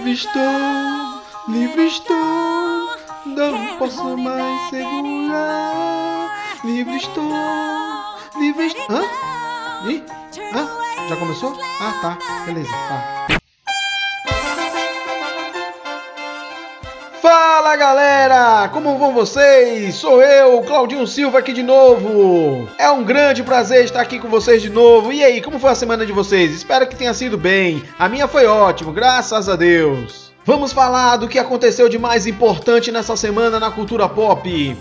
Livre 0.00 0.12
estou, 0.12 1.22
livre 1.46 1.86
estou, 1.86 2.96
não 3.26 3.76
posso 3.76 4.16
mais 4.16 4.70
segurar. 4.70 6.30
Livre 6.64 6.96
estou, 6.96 7.30
livre 8.38 8.64
estou. 8.68 8.96
Hã? 8.96 9.02
Ih? 9.90 10.02
Hã? 10.54 11.06
Já 11.06 11.16
começou? 11.16 11.54
Ah, 11.82 11.92
tá. 12.00 12.18
Beleza, 12.46 12.70
tá. 12.70 13.39
Fala 17.20 17.76
galera, 17.76 18.70
como 18.72 18.96
vão 18.96 19.12
vocês? 19.12 19.94
Sou 19.94 20.22
eu, 20.22 20.62
Claudinho 20.62 21.06
Silva 21.06 21.40
aqui 21.40 21.52
de 21.52 21.62
novo. 21.62 22.66
É 22.78 22.90
um 22.90 23.04
grande 23.04 23.42
prazer 23.42 23.84
estar 23.84 24.00
aqui 24.00 24.18
com 24.18 24.28
vocês 24.28 24.62
de 24.62 24.70
novo. 24.70 25.12
E 25.12 25.22
aí, 25.22 25.42
como 25.42 25.58
foi 25.58 25.70
a 25.70 25.74
semana 25.74 26.06
de 26.06 26.12
vocês? 26.12 26.50
Espero 26.50 26.86
que 26.86 26.96
tenha 26.96 27.12
sido 27.12 27.36
bem. 27.36 27.82
A 27.98 28.08
minha 28.08 28.26
foi 28.26 28.46
ótimo, 28.46 28.90
graças 28.90 29.50
a 29.50 29.56
Deus. 29.56 30.32
Vamos 30.46 30.72
falar 30.72 31.18
do 31.18 31.28
que 31.28 31.38
aconteceu 31.38 31.90
de 31.90 31.98
mais 31.98 32.26
importante 32.26 32.90
nessa 32.90 33.14
semana 33.16 33.60
na 33.60 33.70
cultura 33.70 34.08
pop. 34.08 34.74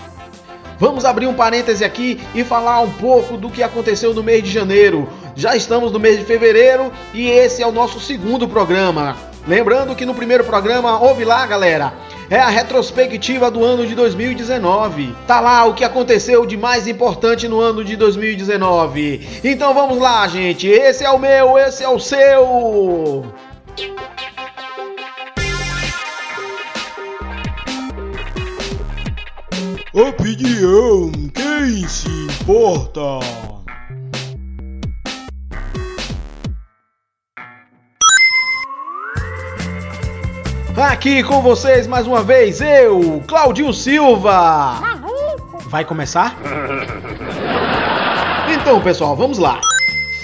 Vamos 0.80 1.04
abrir 1.04 1.28
um 1.28 1.34
parêntese 1.34 1.84
aqui 1.84 2.22
e 2.34 2.46
falar 2.46 2.80
um 2.80 2.92
pouco 2.92 3.36
do 3.36 3.50
que 3.50 3.62
aconteceu 3.62 4.14
no 4.14 4.24
mês 4.24 4.42
de 4.42 4.50
janeiro. 4.50 5.10
Já 5.36 5.58
estamos 5.58 5.92
no 5.92 6.00
mês 6.00 6.18
de 6.18 6.24
fevereiro 6.24 6.90
e 7.14 7.28
esse 7.28 7.62
é 7.62 7.68
o 7.68 7.72
nosso 7.74 8.00
segundo 8.00 8.48
programa. 8.48 9.18
Lembrando 9.46 9.96
que 9.96 10.06
no 10.06 10.14
primeiro 10.14 10.44
programa, 10.44 11.02
ouve 11.02 11.26
lá, 11.26 11.46
galera, 11.46 11.94
é 12.30 12.40
a 12.40 12.50
retrospectiva 12.50 13.50
do 13.50 13.64
ano 13.64 13.88
de 13.88 13.96
2019. 13.96 15.16
Tá 15.26 15.40
lá 15.40 15.66
o 15.66 15.74
que 15.74 15.84
aconteceu 15.84 16.46
de 16.46 16.56
mais 16.56 16.88
importante 16.88 17.48
no 17.48 17.60
ano 17.60 17.84
de 17.84 17.96
2019. 17.96 19.42
Então 19.44 19.74
vamos 19.74 19.98
lá, 19.98 20.28
gente. 20.28 20.68
Esse 20.68 21.04
é 21.04 21.10
o 21.10 21.18
meu, 21.18 21.58
esse 21.58 21.84
é 21.84 21.90
o 21.90 22.00
seu. 22.00 23.26
Opinião, 29.92 31.12
quem 31.34 31.88
se 31.88 32.10
importa? 32.10 33.59
Aqui 40.80 41.22
com 41.24 41.42
vocês 41.42 41.86
mais 41.88 42.08
uma 42.08 42.24
vez, 42.24 42.62
eu, 42.62 43.22
Claudinho 43.28 43.74
Silva. 43.74 44.80
Vai 45.66 45.84
começar? 45.84 46.40
Então, 48.50 48.80
pessoal, 48.80 49.14
vamos 49.14 49.38
lá. 49.38 49.60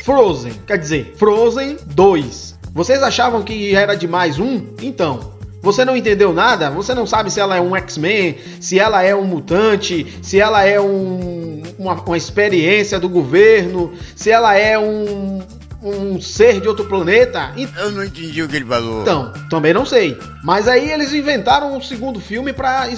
Frozen, 0.06 0.53
quer 0.66 0.78
dizer, 0.78 1.14
Frozen 1.17 1.76
2. 1.88 2.58
Vocês 2.73 3.03
achavam 3.03 3.44
que 3.44 3.76
era 3.76 3.95
de 3.95 4.08
mais 4.08 4.39
um? 4.39 4.66
Então, 4.81 5.33
você 5.61 5.83
não 5.83 5.98
entendeu 5.98 6.31
nada? 6.31 6.70
Você 6.70 6.94
não 6.94 7.06
sabe 7.06 7.30
se 7.30 7.42
ela 7.42 7.58
é 7.58 7.61
um 7.61 7.76
X-Men, 7.76 8.38
se 8.61 8.80
ela 8.80 9.03
é 9.03 9.14
um 9.14 9.26
mutante, 9.26 10.17
se 10.22 10.39
ela 10.39 10.64
é 10.64 10.80
um, 10.80 11.64
uma, 11.78 11.95
uma 11.95 12.16
experiência 12.16 12.98
do 12.98 13.09
governo, 13.09 13.92
se 14.16 14.31
ela 14.31 14.56
é 14.56 14.80
um, 14.80 15.42
um 15.89 16.19
ser 16.19 16.59
de 16.59 16.67
outro 16.67 16.86
planeta? 16.86 17.53
Eu 17.78 17.91
não 17.91 18.03
entendi 18.03 18.41
o 18.41 18.47
que 18.47 18.55
ele 18.55 18.66
falou. 18.66 19.02
Então, 19.02 19.31
também 19.50 19.73
não 19.73 19.86
sei. 19.86 20.17
Mas 20.44 20.67
aí 20.67 20.92
eles 20.92 21.14
inventaram 21.14 21.75
um 21.75 21.81
segundo 21.81 22.19
filme 22.19 22.52
para 22.52 22.89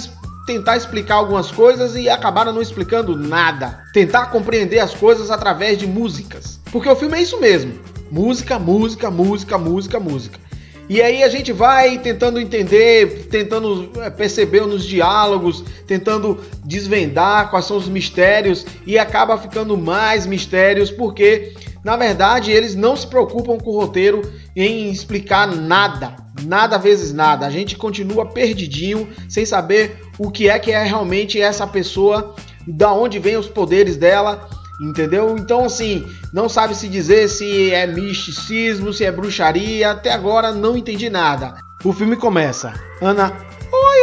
tentar 0.46 0.76
explicar 0.76 1.16
algumas 1.16 1.50
coisas 1.50 1.94
e 1.94 2.08
acabaram 2.08 2.52
não 2.52 2.62
explicando 2.62 3.14
nada. 3.16 3.84
Tentar 3.92 4.26
compreender 4.26 4.78
as 4.78 4.94
coisas 4.94 5.30
através 5.30 5.76
de 5.76 5.86
músicas. 5.86 6.58
Porque 6.72 6.88
o 6.88 6.96
filme 6.96 7.18
é 7.18 7.22
isso 7.22 7.38
mesmo. 7.38 7.74
Música, 8.10 8.58
música, 8.58 9.10
música, 9.10 9.58
música, 9.58 10.00
música. 10.00 10.48
E 10.88 11.02
aí 11.02 11.22
a 11.22 11.28
gente 11.28 11.52
vai 11.52 11.98
tentando 11.98 12.40
entender, 12.40 13.26
tentando 13.30 13.90
é, 14.00 14.08
perceber 14.08 14.62
nos 14.62 14.86
diálogos, 14.86 15.62
tentando 15.86 16.40
desvendar 16.64 17.50
quais 17.50 17.66
são 17.66 17.76
os 17.76 17.88
mistérios 17.88 18.64
e 18.86 18.98
acaba 18.98 19.36
ficando 19.36 19.76
mais 19.76 20.24
mistérios 20.24 20.90
porque 20.90 21.52
na 21.88 21.96
verdade, 21.96 22.52
eles 22.52 22.74
não 22.74 22.94
se 22.94 23.06
preocupam 23.06 23.56
com 23.56 23.70
o 23.70 23.80
roteiro 23.80 24.20
em 24.54 24.90
explicar 24.90 25.46
nada, 25.46 26.16
nada 26.42 26.76
vezes 26.76 27.14
nada. 27.14 27.46
A 27.46 27.50
gente 27.50 27.78
continua 27.78 28.26
perdidinho, 28.26 29.08
sem 29.26 29.46
saber 29.46 29.98
o 30.18 30.30
que 30.30 30.50
é 30.50 30.58
que 30.58 30.70
é 30.70 30.82
realmente 30.82 31.40
essa 31.40 31.66
pessoa, 31.66 32.34
da 32.66 32.92
onde 32.92 33.18
vêm 33.18 33.38
os 33.38 33.48
poderes 33.48 33.96
dela, 33.96 34.50
entendeu? 34.82 35.34
Então, 35.38 35.64
assim, 35.64 36.06
não 36.30 36.46
sabe 36.46 36.74
se 36.74 36.88
dizer 36.90 37.26
se 37.26 37.72
é 37.72 37.86
misticismo, 37.86 38.92
se 38.92 39.06
é 39.06 39.10
bruxaria. 39.10 39.92
Até 39.92 40.12
agora 40.12 40.52
não 40.52 40.76
entendi 40.76 41.08
nada. 41.08 41.54
O 41.82 41.94
filme 41.94 42.16
começa. 42.16 42.74
Ana 43.00 43.32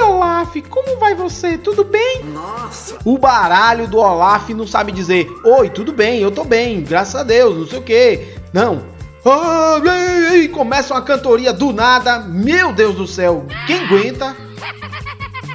Olaf, 0.06 0.56
como 0.70 0.98
vai 0.98 1.16
você? 1.16 1.58
Tudo 1.58 1.84
bem? 1.84 2.24
Nossa! 2.26 2.98
O 3.04 3.18
baralho 3.18 3.88
do 3.88 3.98
Olaf 3.98 4.50
não 4.50 4.68
sabe 4.68 4.92
dizer: 4.92 5.28
Oi, 5.44 5.70
tudo 5.70 5.92
bem, 5.92 6.22
eu 6.22 6.32
tô 6.32 6.44
bem, 6.44 6.82
graças 6.84 7.16
a 7.16 7.24
Deus, 7.24 7.58
não 7.58 7.68
sei 7.68 7.80
o 7.80 7.82
que. 7.82 8.36
Não. 8.54 8.84
Ah, 9.26 9.82
ei, 10.32 10.48
começa 10.48 10.94
uma 10.94 11.02
cantoria 11.02 11.52
do 11.52 11.74
nada. 11.74 12.20
Meu 12.20 12.72
Deus 12.72 12.96
do 12.96 13.08
céu, 13.08 13.46
quem 13.66 13.80
aguenta? 13.80 14.36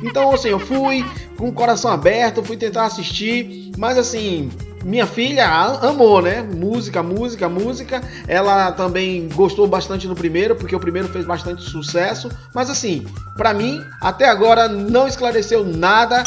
Então, 0.03 0.33
assim, 0.33 0.49
eu 0.49 0.59
fui 0.59 1.05
com 1.37 1.49
o 1.49 1.53
coração 1.53 1.91
aberto, 1.91 2.43
fui 2.43 2.57
tentar 2.57 2.87
assistir, 2.87 3.71
mas 3.79 3.97
assim, 3.97 4.51
minha 4.85 5.07
filha 5.07 5.47
amou, 5.49 6.23
né? 6.23 6.43
Música, 6.43 7.03
música, 7.03 7.49
música. 7.49 8.03
Ela 8.27 8.73
também 8.73 9.29
gostou 9.35 9.67
bastante 9.67 10.07
no 10.07 10.15
primeiro, 10.15 10.55
porque 10.55 10.75
o 10.75 10.81
primeiro 10.81 11.09
fez 11.09 11.25
bastante 11.25 11.63
sucesso. 11.63 12.31
Mas 12.55 12.71
assim, 12.71 13.07
para 13.37 13.53
mim, 13.53 13.81
até 14.01 14.29
agora 14.29 14.69
não 14.69 15.07
esclareceu 15.07 15.65
nada. 15.65 16.23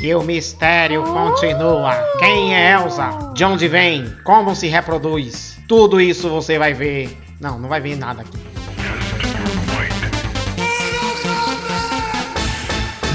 E 0.00 0.14
o 0.14 0.22
mistério 0.22 1.02
continua. 1.02 1.92
Quem 2.20 2.54
é 2.54 2.72
Elsa? 2.72 3.10
De 3.34 3.44
onde 3.44 3.66
vem? 3.66 4.14
Como 4.22 4.54
se 4.54 4.68
reproduz? 4.68 5.58
Tudo 5.66 6.00
isso 6.00 6.28
você 6.28 6.56
vai 6.56 6.72
ver. 6.72 7.18
Não, 7.40 7.58
não 7.58 7.68
vai 7.68 7.80
ver 7.80 7.96
nada 7.96 8.22
aqui. 8.22 8.57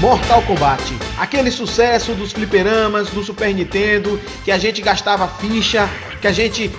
Mortal 0.04 0.42
Kombat. 0.42 0.82
Aquele 1.18 1.50
sucesso 1.50 2.12
dos 2.12 2.30
fliperamas, 2.30 3.08
do 3.08 3.24
Super 3.24 3.54
Nintendo, 3.54 4.20
que 4.44 4.52
a 4.52 4.58
gente 4.58 4.82
gastava 4.82 5.26
ficha, 5.26 5.88
que 6.20 6.26
a 6.26 6.30
gente 6.30 6.70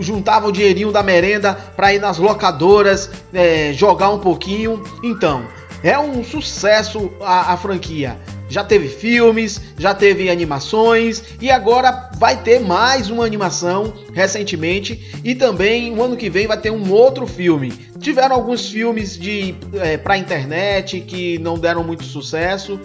juntava 0.00 0.48
o 0.48 0.52
dinheirinho 0.52 0.90
da 0.90 1.00
merenda 1.00 1.54
para 1.54 1.94
ir 1.94 2.00
nas 2.00 2.18
locadoras 2.18 3.08
é, 3.32 3.72
jogar 3.72 4.10
um 4.10 4.18
pouquinho. 4.18 4.82
Então, 5.00 5.46
é 5.80 5.96
um 5.96 6.24
sucesso 6.24 7.08
a, 7.20 7.52
a 7.52 7.56
franquia 7.56 8.18
já 8.48 8.62
teve 8.62 8.88
filmes, 8.88 9.60
já 9.78 9.94
teve 9.94 10.30
animações 10.30 11.22
e 11.40 11.50
agora 11.50 12.10
vai 12.16 12.42
ter 12.42 12.60
mais 12.60 13.10
uma 13.10 13.24
animação 13.24 13.92
recentemente 14.12 15.20
e 15.24 15.34
também 15.34 15.92
o 15.92 16.02
ano 16.02 16.16
que 16.16 16.30
vem 16.30 16.46
vai 16.46 16.58
ter 16.58 16.70
um 16.70 16.90
outro 16.92 17.26
filme. 17.26 17.72
Tiveram 17.98 18.36
alguns 18.36 18.68
filmes 18.68 19.18
de 19.18 19.54
é, 19.74 19.96
para 19.96 20.16
internet 20.16 21.00
que 21.00 21.38
não 21.38 21.58
deram 21.58 21.82
muito 21.82 22.04
sucesso. 22.04 22.80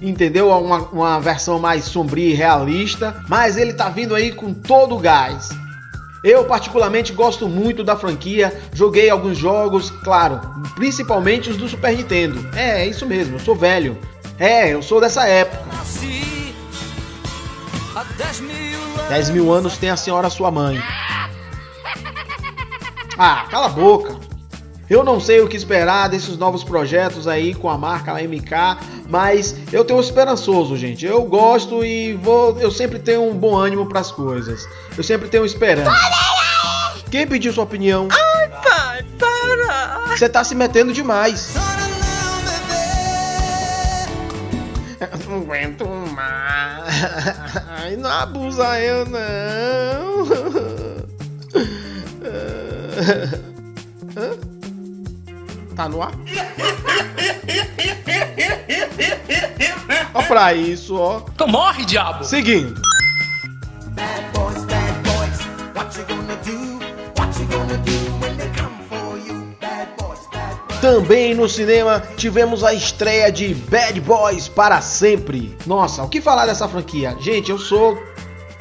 Entendeu? 0.00 0.48
Uma, 0.48 0.78
uma 0.88 1.20
versão 1.20 1.60
mais 1.60 1.84
sombria 1.84 2.30
e 2.30 2.34
realista. 2.34 3.22
Mas 3.28 3.56
ele 3.56 3.72
tá 3.72 3.88
vindo 3.88 4.16
aí 4.16 4.32
com 4.32 4.52
todo 4.52 4.96
o 4.96 4.98
gás. 4.98 5.50
Eu 6.24 6.44
particularmente 6.44 7.12
gosto 7.12 7.48
muito 7.48 7.82
da 7.82 7.96
franquia, 7.96 8.56
joguei 8.72 9.10
alguns 9.10 9.36
jogos, 9.36 9.90
claro, 9.90 10.40
principalmente 10.76 11.50
os 11.50 11.56
do 11.56 11.68
Super 11.68 11.96
Nintendo. 11.96 12.48
É, 12.54 12.82
é 12.82 12.86
isso 12.86 13.04
mesmo, 13.04 13.36
eu 13.36 13.40
sou 13.40 13.56
velho. 13.56 13.98
É, 14.42 14.74
eu 14.74 14.82
sou 14.82 15.00
dessa 15.00 15.24
época. 15.24 15.62
10 19.08 19.30
mil 19.30 19.52
anos 19.52 19.78
tem 19.78 19.88
a 19.88 19.96
senhora 19.96 20.28
sua 20.28 20.50
mãe. 20.50 20.82
Ah, 23.16 23.46
cala 23.48 23.66
a 23.66 23.68
boca. 23.68 24.16
Eu 24.90 25.04
não 25.04 25.20
sei 25.20 25.40
o 25.40 25.48
que 25.48 25.56
esperar 25.56 26.08
desses 26.08 26.36
novos 26.36 26.64
projetos 26.64 27.28
aí 27.28 27.54
com 27.54 27.70
a 27.70 27.78
marca 27.78 28.14
MK, 28.14 28.50
mas 29.08 29.54
eu 29.72 29.84
tenho 29.84 30.00
esperançoso, 30.00 30.76
gente. 30.76 31.06
Eu 31.06 31.22
gosto 31.22 31.84
e 31.84 32.14
vou, 32.14 32.58
eu 32.58 32.72
sempre 32.72 32.98
tenho 32.98 33.22
um 33.22 33.34
bom 33.36 33.56
ânimo 33.56 33.88
para 33.88 34.00
as 34.00 34.10
coisas. 34.10 34.66
Eu 34.98 35.04
sempre 35.04 35.28
tenho 35.28 35.46
esperança. 35.46 35.92
Quem 37.12 37.28
pediu 37.28 37.52
sua 37.52 37.62
opinião? 37.62 38.08
Ai, 38.10 38.48
pai, 38.48 39.06
para! 39.20 40.16
Você 40.16 40.28
tá 40.28 40.42
se 40.42 40.56
metendo 40.56 40.92
demais. 40.92 41.54
Não 45.32 45.38
aguento 45.38 45.86
mais. 46.14 47.04
Ai, 47.68 47.96
não 47.96 48.10
abusa 48.10 48.78
eu, 48.80 49.06
não. 49.06 50.26
Tá 55.74 55.88
no 55.88 56.02
ar? 56.02 56.12
Ó 60.12 60.22
pra 60.22 60.52
isso, 60.52 60.96
ó. 60.96 61.22
Então 61.34 61.48
morre, 61.48 61.86
diabo! 61.86 62.24
Seguindo. 62.24 62.80
Também 70.92 71.34
no 71.34 71.48
cinema 71.48 72.02
tivemos 72.18 72.62
a 72.62 72.74
estreia 72.74 73.32
de 73.32 73.54
Bad 73.54 73.98
Boys 74.02 74.46
para 74.46 74.78
sempre. 74.82 75.56
Nossa, 75.66 76.02
o 76.02 76.08
que 76.08 76.20
falar 76.20 76.44
dessa 76.44 76.68
franquia? 76.68 77.16
Gente, 77.18 77.50
eu 77.50 77.56
sou 77.58 77.98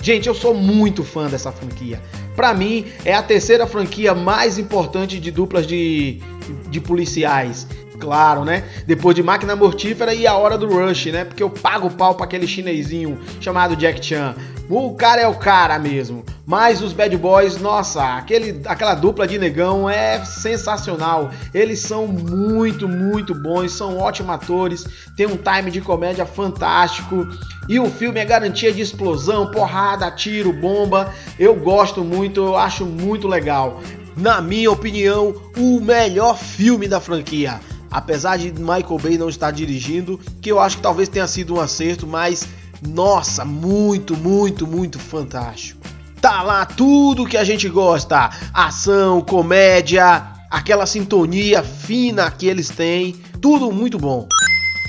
Gente, 0.02 0.30
eu 0.30 0.34
sou 0.34 0.54
muito 0.54 1.04
fã 1.04 1.28
dessa 1.28 1.52
franquia. 1.52 2.02
Para 2.34 2.54
mim, 2.54 2.86
é 3.04 3.14
a 3.14 3.22
terceira 3.22 3.68
franquia 3.68 4.16
mais 4.16 4.58
importante 4.58 5.20
de 5.20 5.30
duplas 5.30 5.68
de, 5.68 6.22
de 6.70 6.80
policiais. 6.80 7.68
Claro, 8.02 8.44
né? 8.44 8.64
Depois 8.88 9.16
de 9.16 9.22
Máquina 9.22 9.56
Mortífera 9.56 10.12
e 10.12 10.26
a 10.26 10.36
Hora 10.36 10.58
do 10.58 10.68
Rush, 10.68 11.06
né? 11.06 11.24
Porque 11.24 11.44
eu 11.44 11.52
pago 11.52 11.86
o 11.86 11.92
pau 11.92 12.16
pra 12.16 12.26
aquele 12.26 12.48
chinesinho 12.48 13.20
chamado 13.40 13.76
Jack 13.76 14.04
Chan. 14.04 14.36
O 14.68 14.96
cara 14.96 15.22
é 15.22 15.28
o 15.28 15.36
cara 15.36 15.78
mesmo. 15.78 16.26
Mas 16.44 16.82
os 16.82 16.94
Bad 16.94 17.16
Boys, 17.16 17.62
nossa, 17.62 18.18
aquele, 18.18 18.60
aquela 18.66 18.96
dupla 18.96 19.28
de 19.28 19.38
negão 19.38 19.88
é 19.88 20.26
sensacional. 20.26 21.30
Eles 21.54 21.80
são 21.80 22.08
muito, 22.08 22.88
muito 22.90 23.36
bons, 23.36 23.72
são 23.72 24.00
ótimos 24.00 24.34
atores, 24.34 24.84
tem 25.16 25.28
um 25.28 25.38
time 25.38 25.70
de 25.70 25.80
comédia 25.80 26.26
fantástico. 26.26 27.28
E 27.70 27.80
o 27.80 27.86
filme 27.88 28.20
é 28.20 28.26
garantia 28.26 28.74
de 28.74 28.82
explosão, 28.82 29.52
porrada, 29.52 30.10
tiro, 30.10 30.52
bomba. 30.52 31.14
Eu 31.38 31.54
gosto 31.54 32.04
muito, 32.04 32.42
eu 32.42 32.58
acho 32.58 32.84
muito 32.84 33.28
legal. 33.28 33.80
Na 34.18 34.42
minha 34.42 34.72
opinião, 34.72 35.36
o 35.58 35.80
melhor 35.80 36.38
filme 36.38 36.88
da 36.88 37.00
franquia 37.00 37.60
apesar 37.92 38.38
de 38.38 38.52
Michael 38.54 39.00
Bay 39.02 39.18
não 39.18 39.30
estar 39.30 39.52
dirigindo, 39.52 40.20
que 40.42 40.52
eu 40.52 40.60
acho 40.60 40.78
que 40.78 40.84
talvez 40.84 41.10
tenha 41.10 41.28
sido 41.28 41.56
um 41.56 41.60
acerto, 41.60 42.08
mas 42.08 42.48
nossa, 42.82 43.46
muito, 43.46 44.16
muito, 44.18 44.66
muito 44.66 44.98
fantástico. 44.98 45.80
Tá 46.20 46.42
lá 46.42 46.66
tudo 46.66 47.26
que 47.26 47.38
a 47.38 47.44
gente 47.44 47.68
gosta: 47.68 48.30
ação, 48.54 49.22
comédia, 49.22 50.24
aquela 50.50 50.86
sintonia 50.86 51.62
fina 51.62 52.32
que 52.32 52.48
eles 52.48 52.70
têm, 52.70 53.16
tudo 53.42 53.72
muito 53.72 53.98
bom. 53.98 54.28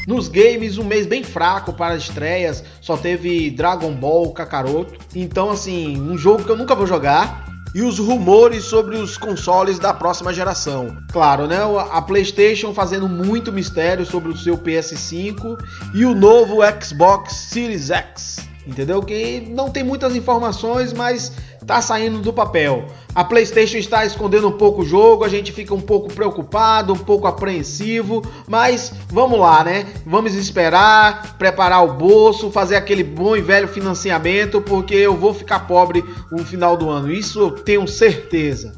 Nos 0.06 0.26
games, 0.28 0.78
um 0.78 0.84
mês 0.84 1.06
bem 1.06 1.22
fraco 1.22 1.72
para 1.72 1.96
estreias, 1.96 2.64
só 2.80 2.96
teve 2.96 3.50
Dragon 3.50 3.92
Ball 3.92 4.32
Kakaroto. 4.32 4.94
Então, 5.14 5.50
assim, 5.50 5.96
um 6.00 6.18
jogo 6.18 6.44
que 6.44 6.50
eu 6.50 6.56
nunca 6.56 6.74
vou 6.74 6.86
jogar 6.86 7.41
e 7.74 7.82
os 7.82 7.98
rumores 7.98 8.64
sobre 8.64 8.96
os 8.96 9.16
consoles 9.16 9.78
da 9.78 9.94
próxima 9.94 10.32
geração. 10.32 10.96
Claro, 11.10 11.46
né? 11.46 11.58
A 11.90 12.02
PlayStation 12.02 12.74
fazendo 12.74 13.08
muito 13.08 13.52
mistério 13.52 14.04
sobre 14.04 14.30
o 14.30 14.36
seu 14.36 14.58
PS5 14.58 15.58
e 15.94 16.04
o 16.04 16.14
novo 16.14 16.58
Xbox 16.80 17.32
Series 17.34 17.90
X 17.90 18.52
entendeu? 18.66 19.02
Que 19.02 19.40
não 19.50 19.70
tem 19.70 19.82
muitas 19.82 20.14
informações, 20.14 20.92
mas 20.92 21.32
tá 21.66 21.80
saindo 21.80 22.18
do 22.18 22.32
papel. 22.32 22.86
A 23.14 23.22
PlayStation 23.22 23.76
está 23.76 24.04
escondendo 24.04 24.48
um 24.48 24.52
pouco 24.52 24.82
o 24.82 24.84
jogo, 24.84 25.24
a 25.24 25.28
gente 25.28 25.52
fica 25.52 25.74
um 25.74 25.80
pouco 25.80 26.12
preocupado, 26.12 26.92
um 26.92 26.98
pouco 26.98 27.26
apreensivo, 27.26 28.22
mas 28.48 28.92
vamos 29.08 29.38
lá, 29.38 29.62
né? 29.62 29.86
Vamos 30.06 30.34
esperar, 30.34 31.36
preparar 31.36 31.84
o 31.84 31.94
bolso, 31.94 32.50
fazer 32.50 32.76
aquele 32.76 33.04
bom 33.04 33.36
e 33.36 33.42
velho 33.42 33.68
financiamento, 33.68 34.60
porque 34.60 34.94
eu 34.94 35.16
vou 35.16 35.34
ficar 35.34 35.60
pobre 35.60 36.04
no 36.30 36.44
final 36.44 36.76
do 36.76 36.88
ano. 36.88 37.12
Isso 37.12 37.40
eu 37.40 37.50
tenho 37.50 37.86
certeza. 37.86 38.72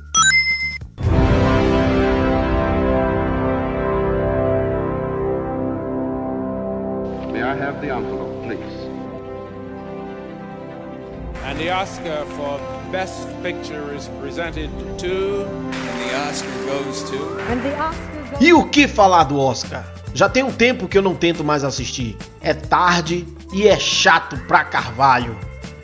May 7.33 7.43
I 7.43 7.53
have 7.53 7.81
the 7.81 7.91
envelope, 7.91 8.47
please? 8.47 8.74
And 11.55 11.61
the 11.61 11.71
Oscar 11.71 12.27
for 12.37 12.59
Best 12.91 13.29
Picture 13.41 13.95
is 13.95 14.09
presented 14.21 14.69
to. 14.99 15.45
And 15.47 16.01
the 16.01 16.29
Oscar 16.29 16.51
goes 16.67 17.09
to. 17.11 17.17
And 17.49 17.63
the 17.63 17.81
Oscar 17.81 18.31
goes 18.31 18.41
E 18.41 18.53
o 18.53 18.65
que 18.69 18.89
falar 18.89 19.23
do 19.23 19.39
Oscar? 19.39 19.85
Já 20.13 20.29
tem 20.29 20.43
um 20.43 20.51
tempo 20.51 20.89
que 20.89 20.99
eu 20.99 21.03
não 21.03 21.15
tento 21.15 21.45
mais 21.45 21.63
assistir. 21.63 22.17
É 22.41 22.53
tarde 22.55 23.25
e 23.53 23.69
é 23.69 23.79
chato 23.79 24.37
pra 24.49 24.65
carvalho. 24.65 25.39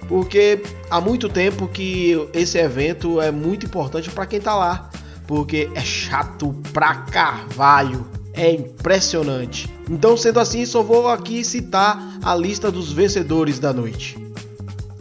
Porque 0.08 0.60
há 0.90 1.00
muito 1.00 1.28
tempo 1.28 1.68
que 1.68 2.16
esse 2.34 2.58
evento 2.58 3.20
é 3.20 3.30
muito 3.30 3.64
importante 3.64 4.10
pra 4.10 4.26
quem 4.26 4.40
tá 4.40 4.56
lá. 4.56 4.90
Porque 5.24 5.70
é 5.76 5.82
chato 5.82 6.52
pra 6.72 6.96
carvalho. 6.96 8.08
É 8.32 8.50
impressionante. 8.50 9.72
Então, 9.88 10.16
sendo 10.16 10.40
assim, 10.40 10.66
só 10.66 10.82
vou 10.82 11.06
aqui 11.06 11.44
citar 11.44 12.18
a 12.24 12.34
lista 12.34 12.72
dos 12.72 12.92
vencedores 12.92 13.60
da 13.60 13.72
noite. 13.72 14.29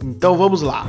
Então 0.02 0.36
vamos 0.36 0.62
lá. 0.62 0.86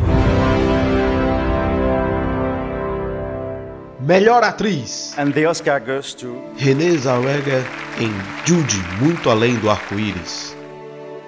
Melhor 4.00 4.44
atriz. 4.44 5.14
And 5.18 5.32
the 5.32 5.48
Oscar 5.48 5.80
goes 5.80 6.14
to. 6.16 6.36
Renée 6.58 6.98
Zellweger 6.98 7.64
em 8.00 8.12
Jude, 8.46 8.82
Muito 9.00 9.30
Além 9.30 9.56
do 9.56 9.70
Arco-Íris. 9.70 10.56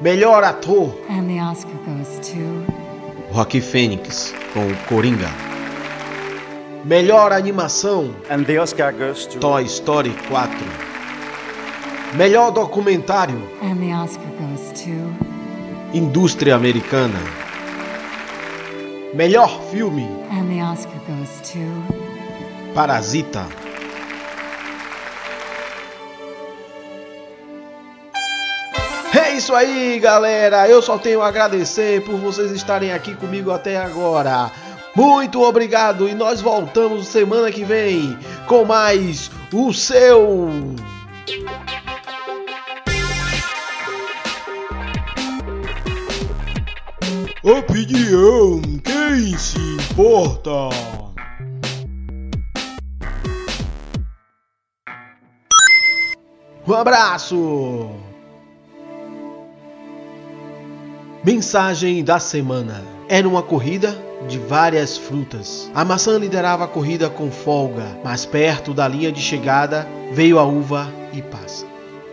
Melhor 0.02 0.44
ator, 0.44 0.94
And 1.10 1.28
the 1.28 1.42
Oscar 1.42 1.74
goes 1.86 2.28
to. 2.30 3.34
Joaquim 3.34 3.62
Fênix 3.62 4.34
com 4.54 4.74
Coringa. 4.88 5.30
Melhor 6.84 7.32
animação, 7.32 8.14
And 8.30 8.44
the 8.44 8.60
Oscar 8.60 8.92
goes 8.94 9.26
to. 9.28 9.40
Toy 9.40 9.64
Story 9.66 10.14
4. 10.30 10.50
Melhor 12.16 12.52
documentário, 12.52 13.38
And 13.62 13.76
the 13.78 13.94
Oscar 13.94 14.26
goes 14.40 14.82
to. 14.82 15.98
Indústria 15.98 16.56
Americana. 16.56 17.43
Melhor 19.14 19.62
filme, 19.70 20.08
And 20.32 20.50
the 20.50 20.64
Oscar 20.64 21.00
goes 21.08 21.40
to. 21.52 21.60
Parasita. 22.74 23.46
É 29.16 29.34
isso 29.36 29.54
aí, 29.54 30.00
galera. 30.00 30.68
Eu 30.68 30.82
só 30.82 30.98
tenho 30.98 31.22
a 31.22 31.28
agradecer 31.28 32.02
por 32.04 32.16
vocês 32.16 32.52
estarem 32.52 32.92
aqui 32.92 33.14
comigo 33.14 33.52
até 33.52 33.78
agora. 33.78 34.52
Muito 34.96 35.44
obrigado 35.44 36.10
e 36.10 36.16
nós 36.16 36.42
voltamos 36.42 37.08
semana 37.08 37.52
que 37.52 37.64
vem 37.64 38.18
com 38.48 38.66
mais 38.66 39.30
o 39.52 39.72
seu 39.74 40.76
Opinião, 47.44 48.62
quem 49.24 49.38
se 49.38 49.58
importa? 49.58 50.52
Um 56.68 56.74
abraço! 56.74 57.90
Mensagem 61.24 62.04
da 62.04 62.20
semana. 62.20 62.84
Era 63.08 63.26
uma 63.26 63.42
corrida 63.42 63.98
de 64.28 64.38
várias 64.40 64.98
frutas. 64.98 65.72
A 65.74 65.86
maçã 65.86 66.18
liderava 66.18 66.66
a 66.66 66.68
corrida 66.68 67.10
com 67.10 67.32
folga, 67.32 67.98
mas 68.04 68.26
perto 68.26 68.74
da 68.74 68.90
linha 68.90 69.10
de 69.10 69.22
chegada 69.22 69.88
veio 70.12 70.38
a 70.38 70.44
uva 70.44 70.92
e 71.14 71.22
passa. 71.22 71.66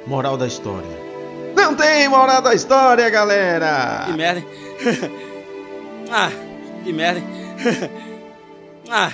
Moral 0.06 0.36
da 0.36 0.46
história. 0.46 1.10
Não 1.56 1.74
tem 1.74 2.08
moral 2.08 2.40
da 2.40 2.54
história, 2.54 3.10
galera! 3.10 4.04
Que 4.06 4.12
merda, 4.12 4.38
hein? 4.38 4.46
ah, 6.12 6.49
que 6.84 6.92
merda, 6.92 7.20
hein? 7.20 7.26
ah. 8.90 9.12